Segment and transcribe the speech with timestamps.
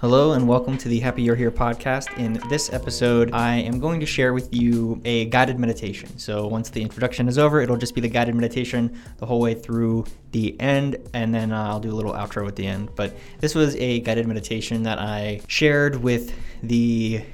[0.00, 2.16] Hello and welcome to the Happy You're Here podcast.
[2.18, 6.16] In this episode, I am going to share with you a guided meditation.
[6.20, 9.54] So, once the introduction is over, it'll just be the guided meditation the whole way
[9.54, 12.90] through the end, and then uh, I'll do a little outro at the end.
[12.94, 17.24] But this was a guided meditation that I shared with the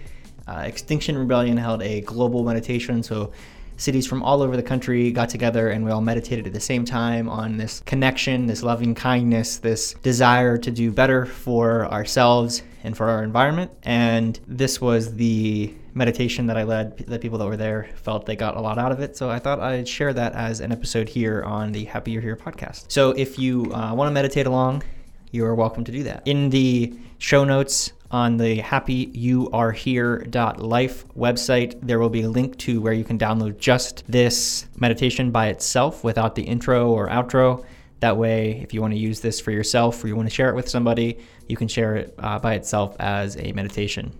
[0.49, 3.03] uh, Extinction Rebellion, held a global meditation.
[3.03, 3.31] So,
[3.77, 6.84] cities from all over the country got together and we all meditated at the same
[6.84, 12.96] time on this connection, this loving kindness, this desire to do better for ourselves and
[12.96, 13.70] for our environment.
[13.82, 16.98] And this was the meditation that I led.
[16.98, 19.16] The people that were there felt they got a lot out of it.
[19.16, 22.37] So I thought I'd share that as an episode here on the Happy You're Here
[22.37, 22.87] podcast.
[22.91, 24.82] So if you uh, want to meditate along,
[25.30, 26.23] you are welcome to do that.
[26.27, 32.92] In the show notes, on the happyyouarehere.life website, there will be a link to where
[32.92, 37.64] you can download just this meditation by itself without the intro or outro.
[37.98, 40.48] That way, if you want to use this for yourself or you want to share
[40.48, 41.18] it with somebody,
[41.48, 44.16] you can share it uh, by itself as a meditation.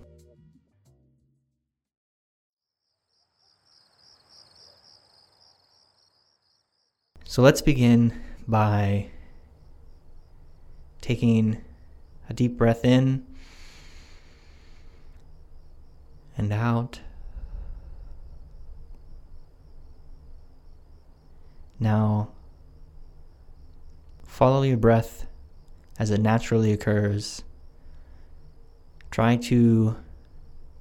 [7.23, 9.07] So let's begin by
[11.01, 11.63] taking
[12.29, 13.25] a deep breath in
[16.37, 17.01] and out.
[21.79, 22.31] Now,
[24.25, 25.27] follow your breath
[25.99, 27.45] as it naturally occurs.
[29.11, 29.97] Try to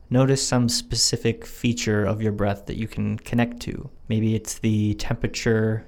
[0.10, 3.90] notice some specific feature of your breath that you can connect to.
[4.08, 5.86] Maybe it's the temperature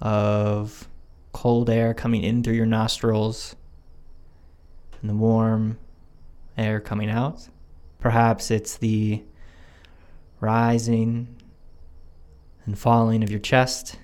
[0.00, 0.88] of
[1.32, 3.56] cold air coming in through your nostrils
[5.00, 5.78] and the warm
[6.56, 7.48] air coming out.
[8.04, 9.22] Perhaps it's the
[10.38, 11.40] rising
[12.66, 13.96] and falling of your chest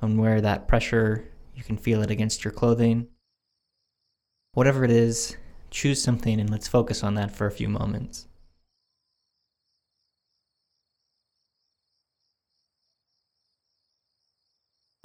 [0.00, 3.08] and where that pressure, you can feel it against your clothing.
[4.52, 5.36] Whatever it is,
[5.72, 8.28] choose something and let's focus on that for a few moments.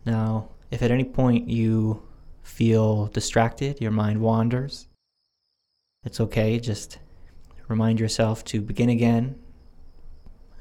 [0.05, 2.03] Now, if at any point you
[2.43, 4.87] feel distracted, your mind wanders,
[6.05, 6.99] it's okay, just
[7.67, 9.35] remind yourself to begin again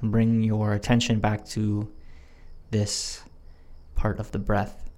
[0.01, 1.93] and bring your attention back to
[2.71, 3.23] this
[3.95, 4.91] part of the breath.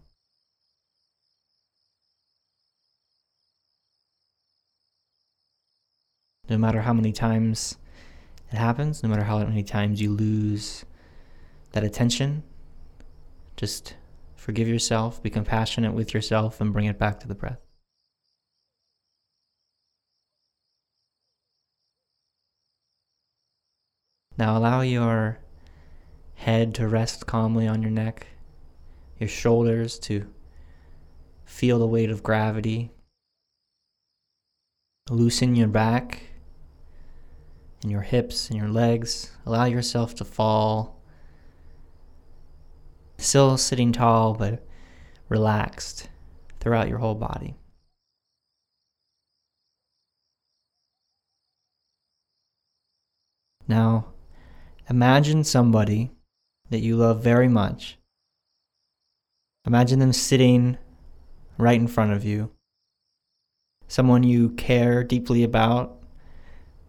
[6.48, 7.78] No matter how many times
[8.52, 10.84] it happens, no matter how many times you lose
[11.72, 12.42] that attention,
[13.56, 13.96] just
[14.36, 17.63] forgive yourself, be compassionate with yourself, and bring it back to the breath.
[24.36, 25.38] Now allow your
[26.34, 28.26] head to rest calmly on your neck,
[29.18, 30.26] your shoulders to
[31.44, 32.90] feel the weight of gravity.
[35.08, 36.22] Loosen your back
[37.82, 39.30] and your hips and your legs.
[39.46, 41.00] Allow yourself to fall.
[43.18, 44.66] Still sitting tall, but
[45.28, 46.08] relaxed
[46.58, 47.54] throughout your whole body.
[53.68, 54.13] Now,
[54.90, 56.10] Imagine somebody
[56.68, 57.96] that you love very much.
[59.66, 60.76] Imagine them sitting
[61.56, 62.50] right in front of you.
[63.88, 66.02] Someone you care deeply about,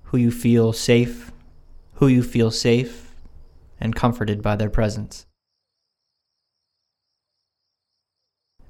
[0.03, 1.31] who you feel safe,
[1.95, 3.15] who you feel safe
[3.79, 5.25] and comforted by their presence.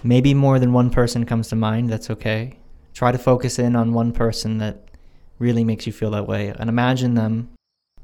[0.04, 2.60] Maybe more than one person comes to mind, that's okay.
[2.94, 4.84] Try to focus in on one person that
[5.40, 7.50] really makes you feel that way and imagine them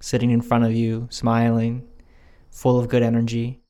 [0.01, 1.87] sitting in front of you, smiling,
[2.49, 3.61] full of good energy.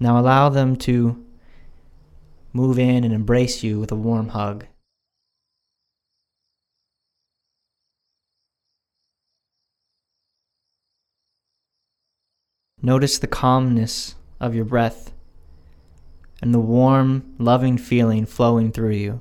[0.00, 1.24] Now allow them to
[2.52, 4.66] move in and embrace you with a warm hug.
[12.84, 15.12] Notice the calmness of your breath
[16.40, 19.20] and the warm, loving feeling flowing through you.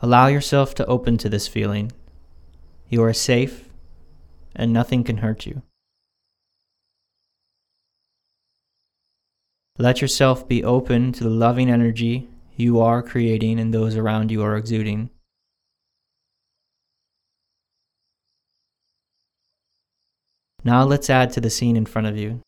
[0.00, 1.90] Allow yourself to open to this feeling.
[2.88, 3.68] You are safe,
[4.54, 5.62] and nothing can hurt you.
[9.78, 14.42] Let yourself be open to the loving energy you are creating and those around you
[14.42, 15.10] are exuding.
[20.64, 22.40] Now let's add to the scene in front of you.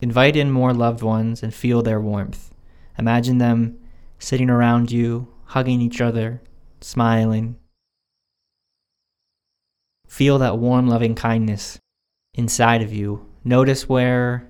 [0.00, 2.54] Invite in more loved ones and feel their warmth.
[2.98, 3.78] Imagine them
[4.18, 6.40] sitting around you, hugging each other,
[6.80, 7.56] smiling.
[10.06, 11.78] Feel that warm, loving kindness
[12.34, 13.26] inside of you.
[13.44, 14.48] Notice where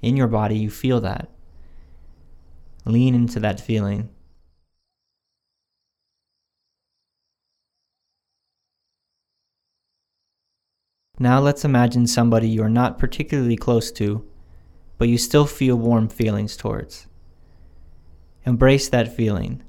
[0.00, 1.30] in your body you feel that.
[2.84, 4.10] Lean into that feeling.
[11.18, 14.26] Now let's imagine somebody you're not particularly close to,
[14.98, 17.06] but you still feel warm feelings towards.
[18.44, 19.62] Embrace that feeling.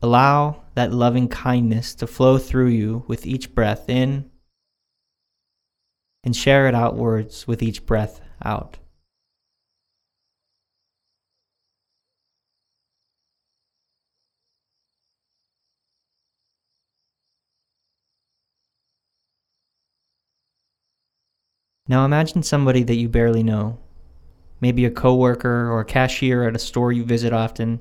[0.00, 4.30] Allow that loving kindness to flow through you with each breath in
[6.22, 8.78] and share it outwards with each breath out.
[21.88, 23.78] Now imagine somebody that you barely know,
[24.60, 27.80] maybe a coworker or a cashier at a store you visit often.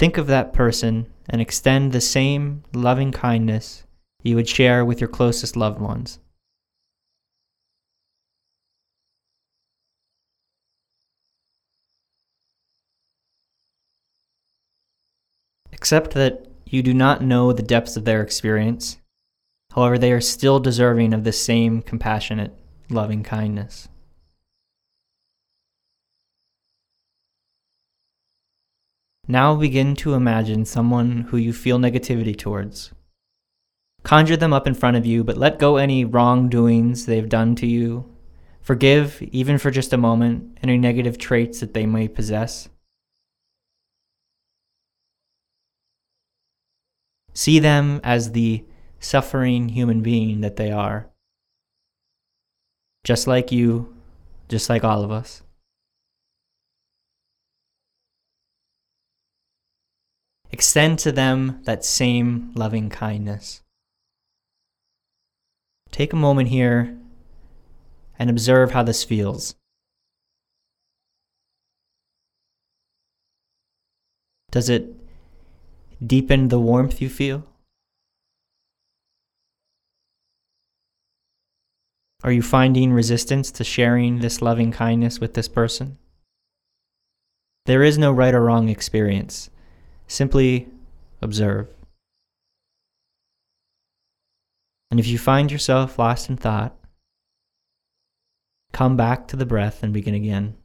[0.00, 3.84] Think of that person and extend the same loving kindness
[4.22, 6.18] you would share with your closest loved ones.
[15.70, 18.96] Accept that you do not know the depths of their experience.
[19.74, 22.54] However, they are still deserving of the same compassionate
[22.88, 23.90] loving kindness.
[29.30, 32.90] Now begin to imagine someone who you feel negativity towards.
[34.02, 37.66] Conjure them up in front of you, but let go any wrongdoings they've done to
[37.68, 38.12] you.
[38.60, 42.68] Forgive, even for just a moment, any negative traits that they may possess.
[47.32, 48.64] See them as the
[48.98, 51.08] suffering human being that they are
[53.04, 53.94] just like you,
[54.48, 55.44] just like all of us.
[60.52, 63.62] Extend to them that same loving kindness.
[65.92, 66.96] Take a moment here
[68.18, 69.54] and observe how this feels.
[74.50, 74.94] Does it
[76.04, 77.44] deepen the warmth you feel?
[82.22, 85.96] Are you finding resistance to sharing this loving kindness with this person?
[87.66, 89.48] There is no right or wrong experience.
[90.10, 90.66] Simply
[91.22, 91.68] observe.
[94.90, 96.76] And if you find yourself lost in thought,
[98.72, 100.56] come back to the breath and begin again.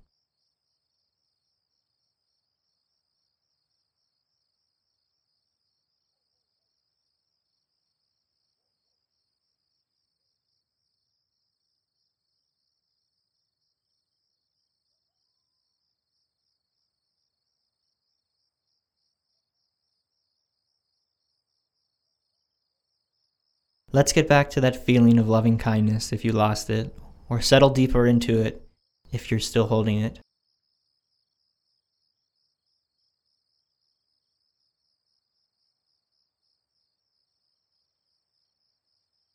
[23.96, 26.94] Let's get back to that feeling of loving kindness if you lost it,
[27.30, 28.68] or settle deeper into it
[29.14, 30.20] if you're still holding it.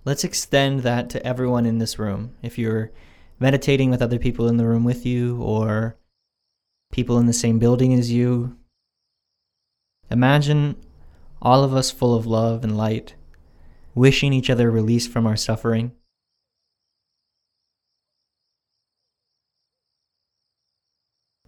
[0.04, 2.34] Let's extend that to everyone in this room.
[2.42, 2.92] If you're
[3.38, 5.96] meditating with other people in the room with you, or
[6.92, 8.58] people in the same building as you,
[10.10, 10.76] imagine
[11.40, 13.14] all of us full of love and light
[14.00, 15.92] wishing each other release from our suffering.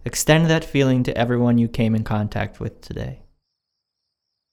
[0.05, 3.23] Extend that feeling to everyone you came in contact with today.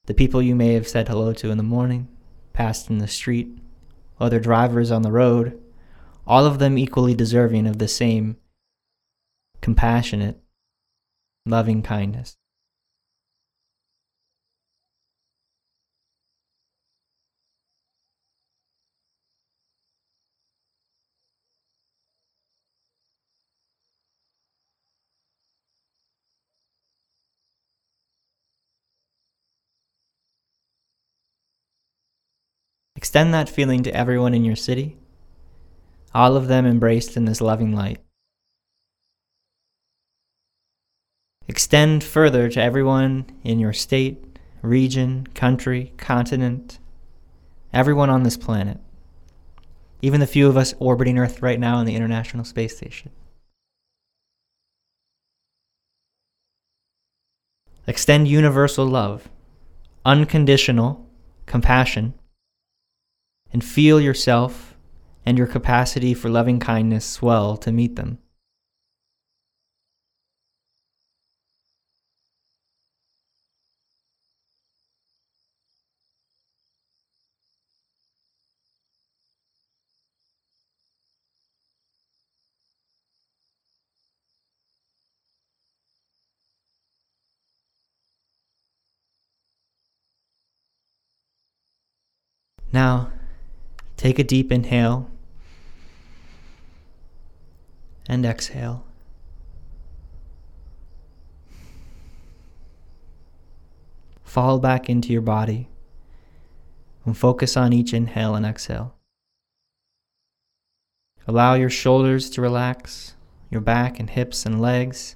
[0.07, 2.07] The people you may have said hello to in the morning,
[2.53, 3.55] passed in the street,
[4.19, 5.61] other drivers on the road,
[6.25, 8.35] all of them equally deserving of the same
[9.61, 10.41] compassionate,
[11.45, 12.35] loving kindness.
[33.01, 34.95] Extend that feeling to everyone in your city,
[36.13, 37.97] all of them embraced in this loving light.
[41.47, 44.23] Extend further to everyone in your state,
[44.61, 46.77] region, country, continent,
[47.73, 48.77] everyone on this planet,
[50.03, 53.09] even the few of us orbiting Earth right now in the International Space Station.
[57.87, 59.27] Extend universal love,
[60.05, 61.03] unconditional
[61.47, 62.13] compassion
[63.53, 64.75] and feel yourself
[65.25, 68.17] and your capacity for loving kindness swell to meet them.
[92.73, 93.10] Now,
[94.01, 95.07] take a deep inhale
[98.07, 98.83] and exhale.
[104.23, 105.69] Fall back into your body
[107.05, 108.95] and focus on each inhale and exhale.
[111.27, 113.13] Allow your shoulders to relax,
[113.51, 115.15] your back and hips and legs,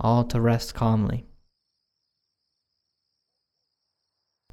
[0.00, 1.26] all to rest calmly.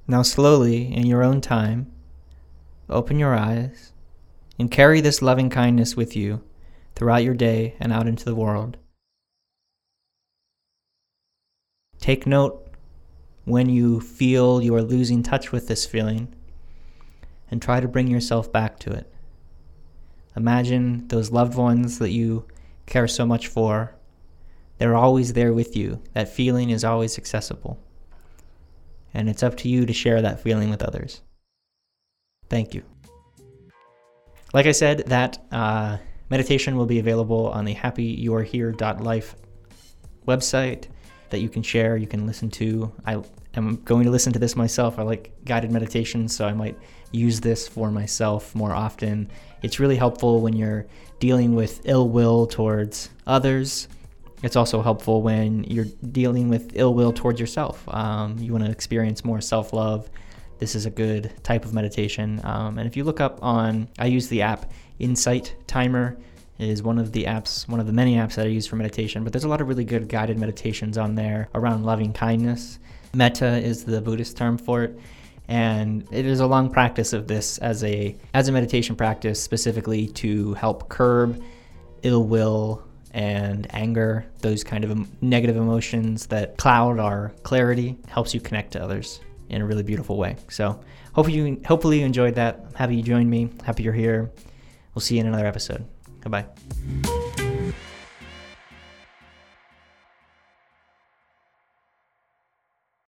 [0.08, 1.92] Now, slowly, in your own time,
[2.90, 3.92] open your eyes
[4.60, 6.44] and carry this loving kindness with you
[6.96, 8.78] throughout your day and out into the world.
[12.00, 12.68] Take note
[13.46, 16.34] when you feel you are losing touch with this feeling
[17.50, 19.12] and try to bring yourself back to it.
[20.36, 22.46] Imagine those loved ones that you
[22.86, 23.96] care so much for.
[24.78, 26.02] They're always there with you.
[26.14, 27.80] That feeling is always accessible.
[29.14, 31.22] And it's up to you to share that feeling with others.
[32.50, 32.84] Thank you.
[34.54, 35.98] Like I said, that uh,
[36.30, 39.36] meditation will be available on the happyyouarehere.life
[40.28, 40.86] website
[41.30, 42.92] that you can share, you can listen to.
[43.06, 43.22] I
[43.56, 45.00] am going to listen to this myself.
[45.00, 46.78] I like guided meditation, so I might
[47.12, 49.30] use this for myself more often.
[49.62, 50.88] It's really helpful when you're
[51.20, 53.88] dealing with ill will towards others.
[54.44, 57.84] It's also helpful when you're dealing with ill will towards yourself.
[57.90, 60.10] Um, you want to experience more self love.
[60.60, 62.42] This is a good type of meditation.
[62.44, 66.18] Um, and if you look up on, I use the app Insight Timer
[66.58, 69.24] is one of the apps, one of the many apps that I use for meditation.
[69.24, 72.80] But there's a lot of really good guided meditations on there around loving kindness.
[73.14, 75.00] Metta is the Buddhist term for it
[75.48, 80.08] and it is a long practice of this as a as a meditation practice specifically
[80.08, 81.42] to help curb
[82.04, 82.84] ill will
[83.14, 88.84] and anger those kind of negative emotions that cloud our clarity helps you connect to
[88.84, 90.36] others in a really beautiful way.
[90.50, 90.80] So
[91.14, 92.66] hopefully you hopefully you enjoyed that.
[92.76, 93.50] Happy you joined me.
[93.64, 94.32] Happy you're here.
[94.94, 95.86] We'll see you in another episode.
[96.22, 97.17] Goodbye